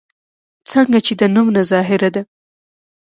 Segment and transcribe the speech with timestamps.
[0.71, 2.21] څنګه چې د نوم نه ظاهره ده